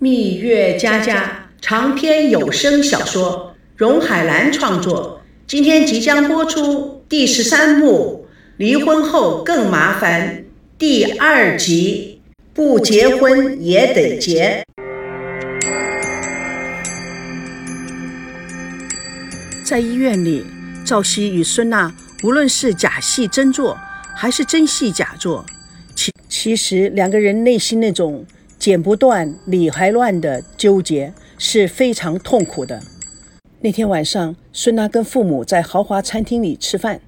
[0.00, 5.20] 蜜月佳佳长篇有声小说，荣海兰创作。
[5.44, 8.24] 今天即将播出第十三幕
[8.58, 10.36] 《离婚后更麻烦》
[10.78, 12.20] 第二集，
[12.54, 14.62] 不结婚也得结。
[19.64, 20.44] 在医院里，
[20.84, 21.92] 赵熙与孙娜
[22.22, 23.76] 无论是假戏真做，
[24.14, 25.44] 还是真戏假做，
[25.96, 28.24] 其其实两个人内心那种。
[28.58, 32.82] 剪不断，理还乱的纠结是非常痛苦的。
[33.60, 37.00] 那天晚上，孙娜跟父母在豪华餐厅里吃饭，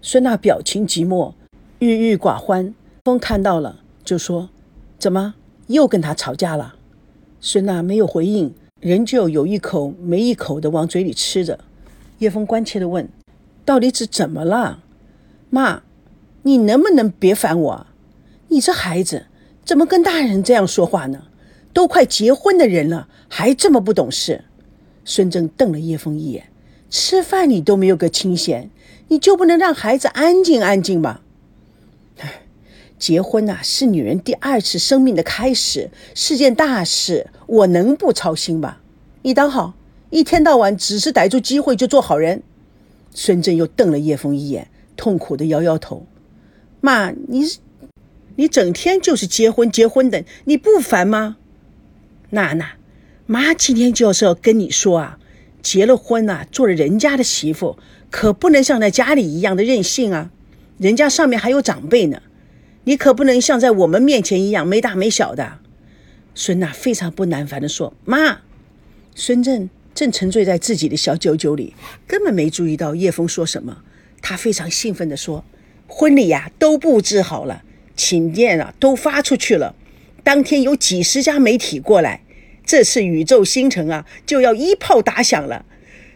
[0.00, 1.34] 孙娜表情寂寞，
[1.78, 2.74] 郁郁寡欢。
[3.04, 4.48] 风看到了，就说
[4.98, 5.34] ：“怎么
[5.66, 6.76] 又跟他吵架了？”
[7.38, 11.58] 孙娜没有回应，仍旧有一口没一口的往嘴里吃着。
[12.20, 13.06] 叶枫关切地问
[13.66, 14.82] ：“到底是怎么了？
[15.50, 15.82] 妈，
[16.44, 17.86] 你能不能别烦我？
[18.48, 19.26] 你这孩子。”
[19.64, 21.24] 怎么跟大人这样说话呢？
[21.72, 24.44] 都快结婚的人了，还这么不懂事。
[25.04, 26.44] 孙正瞪了叶枫一眼
[26.88, 28.70] ：“吃饭你都没有个清闲，
[29.08, 31.22] 你就不能让孩子安静安静吗？”
[32.20, 32.42] 唉，
[32.96, 38.76] 结婚呐，是女人第二次生命的开始，是件大事，我能不操心吗？
[39.22, 39.74] 你当好，
[40.10, 42.42] 一天到晚只是逮住机会就做好人。
[43.12, 46.06] 孙正又瞪了叶枫一眼，痛苦的摇摇头
[46.80, 47.58] ：“妈，你是……”
[48.36, 51.36] 你整天就是结婚结婚的，你不烦吗？
[52.30, 52.72] 娜娜，
[53.26, 55.18] 妈今天就是要跟你说啊，
[55.62, 57.78] 结了婚呐，做了人家的媳妇，
[58.10, 60.30] 可不能像在家里一样的任性啊。
[60.78, 62.20] 人家上面还有长辈呢，
[62.84, 65.58] 你可不能像在我们面前一样没大没小的。
[66.34, 68.40] 孙娜非常不耐烦地说：“妈。”
[69.14, 71.72] 孙正正沉醉在自己的小九九里，
[72.08, 73.82] 根本没注意到叶枫说什么。
[74.20, 75.44] 他非常兴奋地说
[75.86, 77.62] ：“婚礼呀，都布置好了。”
[77.96, 79.74] 请柬啊，都发出去了。
[80.22, 82.22] 当天有几十家媒体过来，
[82.64, 85.64] 这次宇宙星辰啊就要一炮打响了。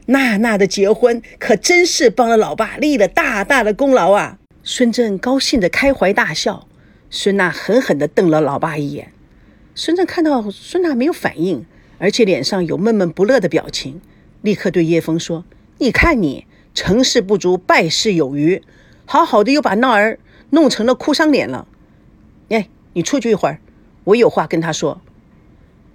[0.06, 4.38] 娜娜的结婚可真是帮了老爸立了大大的功劳啊！
[4.62, 6.67] 孙正高兴的开怀大笑。
[7.11, 9.12] 孙娜狠狠地瞪了老爸一眼。
[9.74, 11.64] 孙正看到孙娜没有反应，
[11.98, 14.00] 而且脸上有闷闷不乐的表情，
[14.42, 15.44] 立刻对叶枫说
[15.78, 18.62] ：“你看你成事不足败事有余，
[19.05, 20.18] 好好的又把闹儿。”
[20.51, 21.67] 弄成了哭丧脸了，
[22.48, 23.61] 哎，你出去一会儿，
[24.05, 25.01] 我有话跟他说。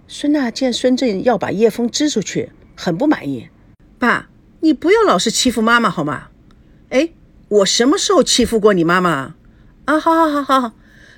[0.07, 3.49] 孙娜见孙正要把叶枫支出去，很不满意。
[3.97, 6.27] 爸，你不要老是欺负妈妈好吗？
[6.89, 7.09] 哎，
[7.47, 9.35] 我什么时候欺负过你妈妈？
[9.85, 10.73] 啊，好好好好，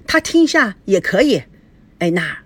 [0.07, 1.43] 他听一下也可以。
[1.99, 2.39] 哎，那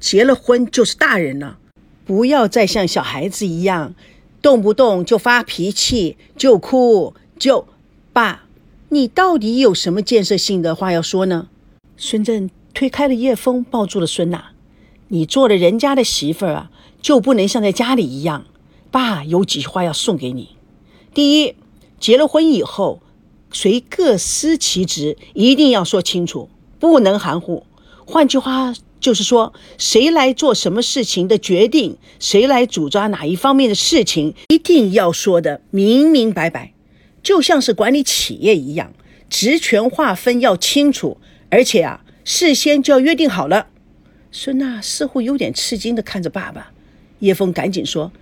[0.00, 1.58] 结了婚就是大人了，
[2.04, 3.94] 不要再像小孩子一样，
[4.40, 7.68] 动不动就发脾气，就哭，就
[8.12, 8.44] 爸。
[8.92, 11.48] 你到底有什么建设性的话要说呢？
[11.96, 14.50] 孙正推开了叶枫，抱住了孙娜。
[15.08, 16.70] 你做了人家的媳妇儿啊，
[17.00, 18.44] 就不能像在家里一样。
[18.90, 20.56] 爸有几句话要送给你：
[21.14, 21.54] 第一，
[21.98, 23.00] 结了婚以后，
[23.50, 27.64] 谁各司其职，一定要说清楚，不能含糊。
[28.04, 36.74] 换句话就是说，谁来做什么事情的决定，谁来主抓哪一方面的事情，一定要说的明明白白。
[37.22, 38.92] 就像是管理企业一样，
[39.30, 41.18] 职权划分要清楚，
[41.50, 43.68] 而且啊，事先就要约定好了。
[44.30, 46.72] 孙娜似乎有点吃惊的看着爸爸，
[47.20, 48.12] 叶枫赶紧说：“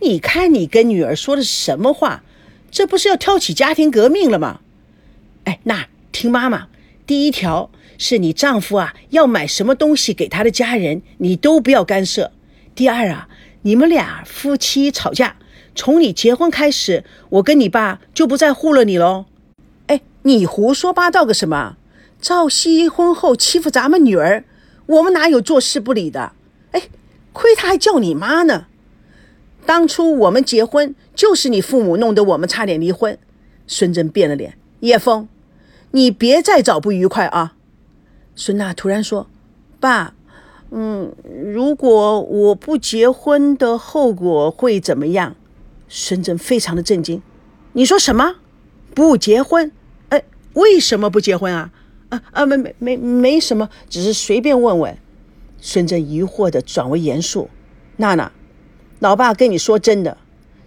[0.00, 2.22] 你看你跟女儿说的什么话？
[2.70, 4.60] 这不是要挑起家庭革命了吗？”
[5.44, 6.68] 哎，那听妈妈，
[7.06, 12.30] 第一条是你丈夫啊要买什么东西给他的家人，你都不要干涉。
[12.74, 13.28] 第二啊，
[13.62, 15.36] 你们俩夫妻吵架。
[15.74, 19.26] 从你结婚开始，我跟你爸就不再护了你喽。
[19.88, 21.76] 哎，你胡说八道个什么？
[22.20, 24.44] 赵熙婚后欺负咱们女儿，
[24.86, 26.32] 我们哪有坐视不理的？
[26.72, 26.88] 哎，
[27.32, 28.66] 亏他还叫你妈呢。
[29.66, 33.18] 当初我们结婚就是你父母弄得我们差点离婚。
[33.66, 35.26] 孙正变了脸，叶枫，
[35.90, 37.54] 你别再找不愉快啊。
[38.36, 39.26] 孙娜突然说
[39.80, 40.14] ：“爸，
[40.70, 41.12] 嗯，
[41.52, 45.34] 如果我不结婚的后果会怎么样？”
[45.96, 47.22] 孙正非常的震惊，
[47.74, 48.34] 你说什么？
[48.96, 49.70] 不结婚？
[50.08, 50.24] 哎，
[50.54, 51.70] 为什么不结婚啊？
[52.08, 54.98] 啊啊，没没没没什么，只是随便问问。
[55.60, 57.48] 孙正疑惑的转为严肃，
[57.98, 58.32] 娜娜，
[58.98, 60.18] 老爸跟你说真的，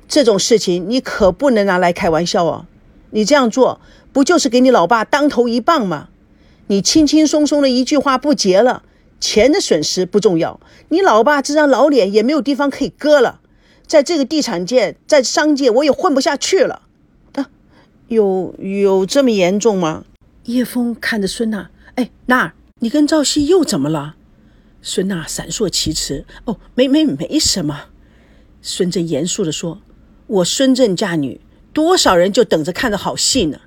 [0.07, 2.65] 这种事情你可不能拿来开玩笑哦。
[3.09, 3.81] 你这样做
[4.13, 6.07] 不就是给你老爸当头一棒吗？
[6.67, 8.83] 你轻轻松松的一句话不结了，
[9.19, 13.41] 钱的损失不重要，你老爸这张老脸也没有地方可以搁了。
[13.87, 16.81] 在这个地产界，在商界，我也混不下去了。
[17.33, 17.49] 啊，
[18.09, 20.03] 有有这么严重吗？
[20.43, 24.15] 叶枫看着孙娜，哎，娜儿，你跟赵熙又怎么了？
[24.81, 27.85] 孙娜闪烁其词：“哦，没没没什么。”
[28.61, 29.81] 孙正严肃地说
[30.27, 31.39] ：“我孙正嫁女，
[31.71, 33.61] 多少人就等着看着好戏呢。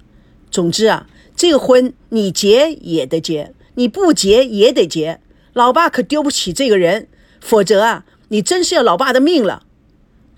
[0.51, 5.21] 总之啊，这个婚你结也得结，你不结也得结。
[5.55, 7.09] 老爸可丢不起这个人，
[7.41, 9.65] 否则啊，你真是要老爸的命了。”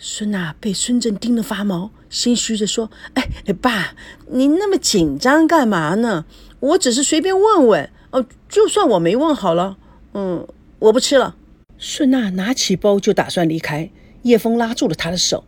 [0.05, 3.95] 孙娜被孙正盯得发毛，心虚着说：“哎哎，爸，
[4.33, 6.25] 你那么紧张干嘛呢？
[6.59, 7.89] 我只是随便问问。
[8.11, 9.79] 哦，就算我没问好了，
[10.15, 10.45] 嗯，
[10.81, 11.37] 我不吃了。”
[11.79, 13.91] 孙娜拿起包就打算离开。
[14.23, 15.45] 叶枫拉住了她的手，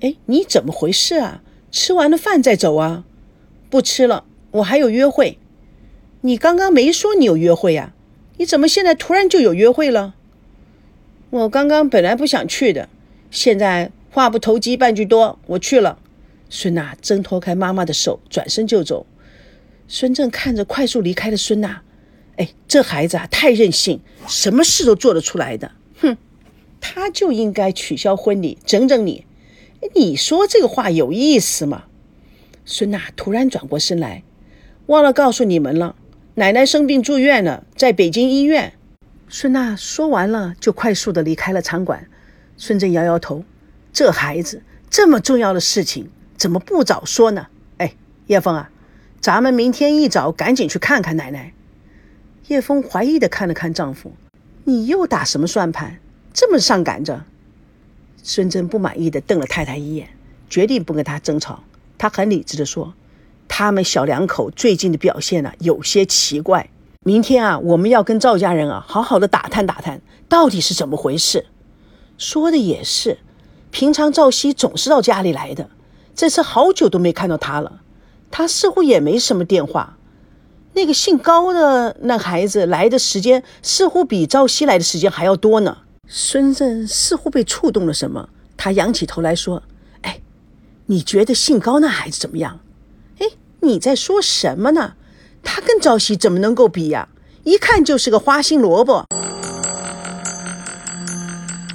[0.00, 1.40] 哎，你怎么回事啊？
[1.72, 3.04] 吃完了饭再走啊？
[3.70, 5.38] 不吃了，我还有约会。
[6.20, 7.94] 你刚刚没说你有约会呀？
[8.36, 10.14] 你怎么现在突然就有约会了？
[11.30, 12.90] 我刚刚本来不想去的，
[13.34, 15.98] 现在话不投机半句多，我去了。
[16.48, 19.06] 孙娜挣脱开妈妈的手，转身就走。
[19.88, 21.82] 孙正看着快速离开的孙娜，
[22.36, 25.72] 哎，这孩子啊，太任性，什么事都做得出来的。
[26.00, 26.16] 哼
[26.80, 29.26] 他就应该取消婚礼，整整你。
[29.96, 31.86] 你说这个话有意思吗？
[32.64, 34.22] 孙娜突然转过身来，
[34.86, 35.96] 忘了告诉你们了，
[36.36, 38.74] 奶奶生病住院了，在北京医院。
[39.28, 42.08] 孙娜说完了，就快速的离开了场馆。
[42.56, 43.44] 孙正摇摇头，
[43.92, 47.48] 这孩子这么重要的事情，怎么不早说呢？
[47.78, 47.94] 哎，
[48.26, 48.70] 叶枫啊，
[49.20, 51.52] 咱们明天一早赶紧去看看奶奶。
[52.48, 54.12] 叶枫怀疑的看了看丈夫，
[54.64, 55.98] 你又打什么算盘？
[56.32, 57.24] 这么上赶着，
[58.22, 60.10] 孙真不满意的瞪了太太一眼，
[60.50, 61.64] 决定不跟他争吵。
[61.96, 62.92] 他很理智的说
[63.48, 66.68] ：“他们小两口最近的表现呢，有些奇怪。
[67.04, 71.46] 明天啊，我们要跟赵家人啊，好好的打探打探，到底是怎么回事。”
[72.16, 73.18] 说的也是，
[73.70, 75.68] 平常赵熙总是到家里来的，
[76.14, 77.80] 这次好久都没看到他了。
[78.30, 79.96] 他似乎也没什么电话。
[80.74, 85.78] 那个姓高的那孩子来的时间，似乎比赵熙来的时间还要多呢。
[86.08, 89.62] 孙正似乎被触动了什么，他仰起头来说
[90.02, 90.20] ：“哎，
[90.86, 92.60] 你觉得姓高那孩子怎么样？
[93.18, 93.26] 哎，
[93.60, 94.94] 你在说什么呢？
[95.42, 97.08] 他跟赵熙怎么能够比呀？
[97.44, 99.04] 一看就是个花心萝卜。”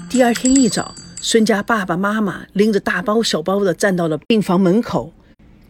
[0.10, 5.14] 第二天一早，孙家爸爸妈妈拎着大包小包的站到了病房门口。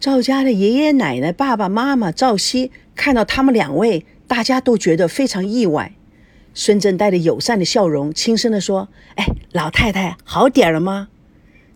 [0.00, 5.92] 赵家的爷爷奶奶、爸爸妈妈、赵熙看到他们两位，大家都觉得非常意外。
[6.54, 11.08] 孙正带着友善的笑容，轻声地说：“哎，老太太好点了吗？”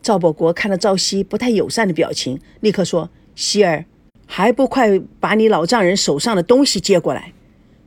[0.01, 3.85] 赵保国看到赵熙不太友善的表情，立刻说：“希儿，
[4.25, 7.35] 还不快把你老丈人手上的东西接过来！”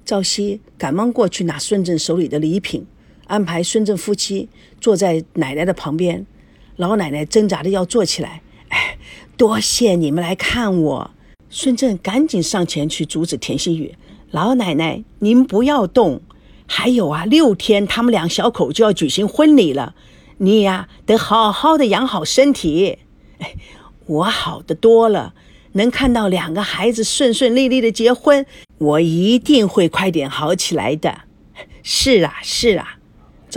[0.05, 2.85] 赵熙赶忙过去拿孙正手里的礼品，
[3.27, 4.49] 安排孙正夫妻
[4.81, 6.25] 坐在奶奶的旁边。
[6.75, 8.97] 老奶奶挣扎着要坐起来，“哎，
[9.35, 11.11] 多谢你们来看我。”
[11.49, 13.95] 孙正赶紧上前去阻止田心雨
[14.31, 16.21] ：“老奶奶，您不要动。”
[16.69, 19.95] 还有啊，六天他们两小口就要举行婚礼了，
[20.39, 22.99] 你呀得好好的养好身体。
[23.39, 23.55] 哎，
[24.05, 25.33] 我好的多了，
[25.71, 28.45] 能看到两个孩子顺顺利利的结婚，
[28.77, 31.21] 我一定会快点好起来的。
[31.81, 32.96] 是啊，是啊，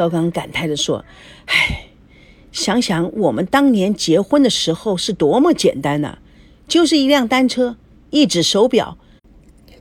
[0.01, 1.05] 赵刚感叹地说
[1.45, 1.89] ：“唉，
[2.53, 6.17] 想想我们当年结婚的时候是多么简单呐，
[6.67, 7.77] 就是一辆单车，
[8.09, 8.97] 一只手表，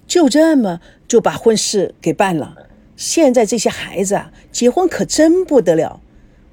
[0.05, 2.67] 就这么就把婚事给办了。”
[2.97, 6.01] 现在这些孩子啊，结婚可真不得了。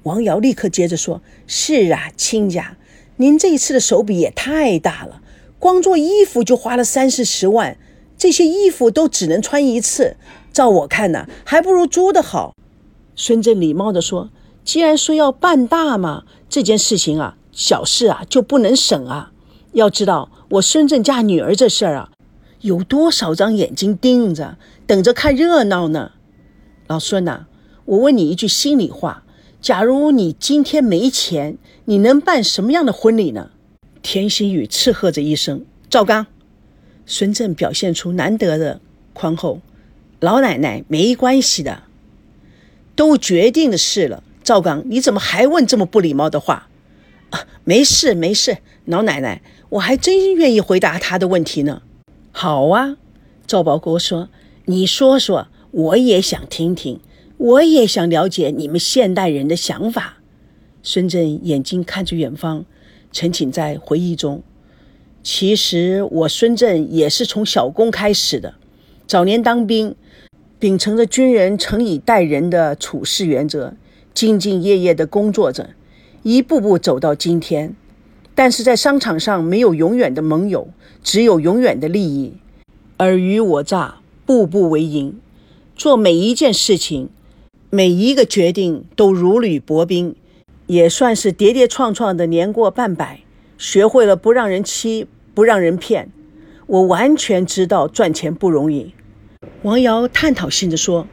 [0.03, 2.77] 王瑶立刻接着说：“是啊，亲家，
[3.17, 5.21] 您这一次的手笔也太大了，
[5.59, 7.77] 光做衣服就花了三四十万，
[8.17, 10.15] 这些衣服都只能穿一次。
[10.53, 12.53] 照我看呢，还不如租的好。”
[13.19, 14.29] 孙正礼貌地说
[14.63, 19.31] ：“既然说要办大嘛，这件事情啊，小事啊就不能省啊。
[19.73, 22.11] 要知道，我孙正嫁女儿这事儿啊，
[22.61, 26.11] 有多少张眼睛盯着，等着看热闹呢？”
[26.85, 27.47] 老孙呐，
[27.85, 29.23] 我问你一句心里话：
[29.59, 33.49] 假如你今天没钱，你能办什么样的婚礼呢？
[34.03, 36.27] 田心雨斥喝着一声：“赵刚！”
[37.07, 38.79] 孙正表现出难得的
[39.13, 39.59] 宽厚
[40.21, 41.81] ：“老奶奶没关系的，
[42.97, 44.21] 都决定的事了。
[44.43, 46.67] 赵刚，你怎么还问这么不礼貌的话？
[47.29, 51.81] 啊，没事没事，老奶奶，我还真愿意回答他的问题呢。
[52.31, 52.97] 好啊，
[53.45, 54.27] 赵保国说
[54.65, 57.01] ：“你说说。”我也想听听，
[57.37, 60.17] 我也想了解你们现代人的想法。
[60.81, 62.65] 孙正眼睛看着远方，
[63.11, 64.41] 沉浸在回忆中。
[65.21, 68.55] 其实我孙正也是从小工开始的，
[69.05, 69.93] 早年当兵，
[70.59, 73.75] 秉承着军人诚以待人的处事原则，
[74.15, 75.69] 兢兢业业地工作着，
[76.23, 77.75] 一步步走到今天。
[78.33, 80.69] 但是在商场上没有永远的盟友，
[81.03, 82.33] 只有永远的利益，
[82.97, 85.19] 尔虞我诈，步步为营。
[85.75, 87.09] 做每一件事情，
[87.69, 90.15] 每一个决定都如履薄冰，
[90.65, 93.19] 也算是跌跌撞撞的年过半百，
[93.59, 96.09] 学会了不让人欺，不让人骗。
[96.65, 98.93] 我完全知道赚钱不容易。
[99.63, 101.07] 王瑶探讨性的说：“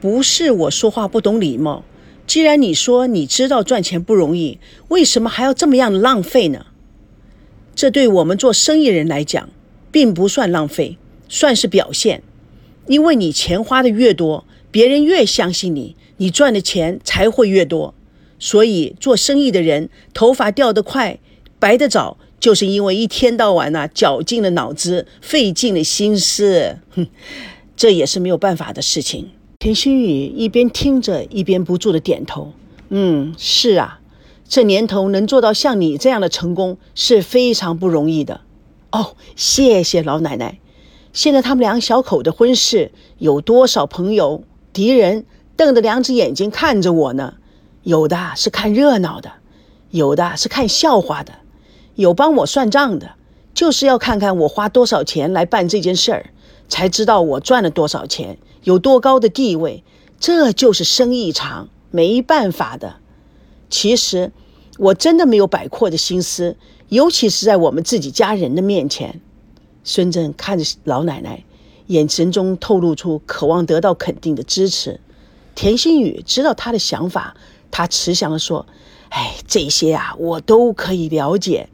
[0.00, 1.84] 不是我说话不懂礼貌。
[2.26, 4.58] 既然你说你知道赚钱不容易，
[4.88, 6.66] 为什么还要这么样的浪费呢？
[7.74, 9.48] 这对我们做生意人来讲，
[9.90, 10.96] 并不算浪费，
[11.28, 12.22] 算是表现。
[12.86, 17.94] 因为你钱花的越多，别人越相信你，你赚的钱才会越多。
[18.38, 21.18] 所以做生意的人头发掉得快，
[21.58, 27.06] 白得早。”就是因为一天到晚呐，绞尽了脑汁，费尽了心思，哼，
[27.80, 29.30] 这也是没有办法的事情。
[29.58, 32.52] 田心雨一边听着，一边不住的点头。
[32.90, 34.00] 嗯，是啊，
[34.46, 38.42] 这年头能做到像你这样的成功是非常不容易的。
[38.92, 40.58] 哦，谢谢老奶奶。
[41.14, 44.44] 现在他们两小口的婚事，有多少朋友、
[44.74, 45.24] 敌人
[45.56, 47.36] 瞪着两只眼睛看着我呢？
[47.84, 49.32] 有的是看热闹的，
[49.90, 51.32] 有的是看笑话的。
[51.94, 53.12] 有帮我算账的，
[53.54, 56.26] 就是要看看我花多少钱来办这件事儿，
[56.70, 59.84] 才知道我赚了多少钱，有多高的地位。
[60.18, 62.96] 这就是生意场，没办法的。
[63.68, 64.32] 其实
[64.78, 66.56] 我真的没有摆阔的心思，
[66.88, 69.20] 尤其是在我们自己家人的面前。
[69.82, 71.44] 孙正看着老奶奶，
[71.86, 75.00] 眼神中透露出渴望得到肯定的支持。
[75.54, 77.34] 田心雨知道他的想法，
[77.70, 78.66] 他慈祥地说
[79.08, 81.68] ：“哎，这些啊，我都可以了解。”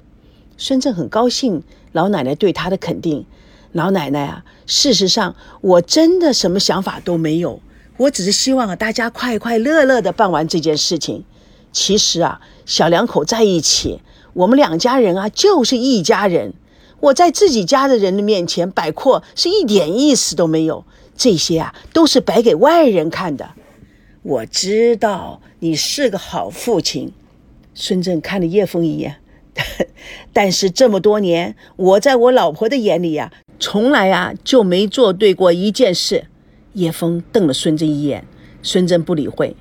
[0.56, 1.62] 孙正很高兴
[1.92, 3.26] 老奶奶对他的肯定。
[3.72, 7.60] 老奶奶啊，事实上我真的什么想法都没有，
[7.98, 11.24] 我只是希望啊大家快快乐乐的办完这件事情。
[11.72, 14.00] 其实啊，小两口在一起，
[14.32, 16.54] 我们两家人啊就是一家人。
[17.00, 23.50] 我在自己家的人的面前摆阔是一点意思都没有，这些啊都是摆给外人看的。
[24.22, 27.12] 我知道你是个好父亲。
[27.74, 29.16] 孙正看了叶枫一眼。
[30.32, 36.26] 但是这么多年，我在我老婆的眼里呀，从来啊就没做对过一件事。
[36.74, 38.26] 叶枫瞪了孙正一眼，
[38.62, 39.56] 孙正不理会。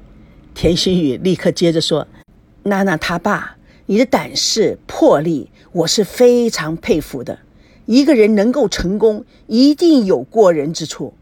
[0.53, 2.07] 田心雨立刻接着说
[2.63, 7.39] ：“娜娜他爸，你的胆识魄力，我是非常佩服的。
[7.85, 11.13] 一个人能够成功，一定有过人之处。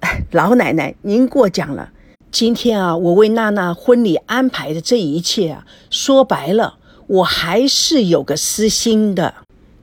[0.00, 1.92] 哎， 老奶奶您过奖了。
[2.30, 9.34] 今天啊，我为娜娜婚礼安排的这一切啊，说白了。”我还是有个私心的。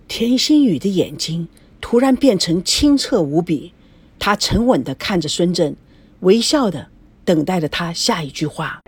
[0.07, 1.47] 田心雨的眼睛
[1.81, 3.73] 突然变成清澈无比，
[4.19, 5.75] 他沉稳地看着孙正，
[6.21, 6.87] 微笑的
[7.25, 8.79] 等待着他下一句话。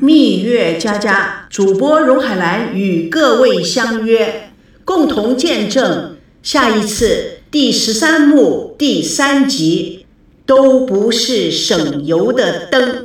[0.00, 4.50] 蜜月佳佳主播荣海兰与各位相约，
[4.84, 10.04] 共同见证下一次第十三幕第三集，
[10.44, 13.03] 都不是省油的灯。